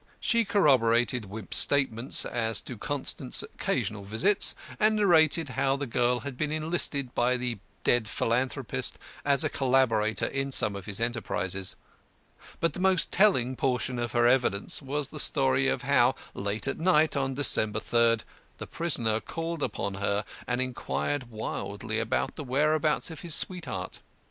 [0.19, 6.37] She corroborated Wimp's statements as to Constant's occasional visits, and narrated how the girl had
[6.37, 11.75] been enlisted by the dead philanthropist as a collaborator in some of his enterprises.
[12.59, 16.79] But the most telling portion of her evidence was the story of how, late at
[16.79, 18.23] night, on December 3rd,
[18.57, 23.99] the prisoner called upon her and inquired wildly about the whereabouts of his sweetheart.